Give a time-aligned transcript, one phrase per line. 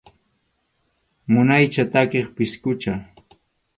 [1.31, 2.93] Munaycha takiq pisqucha.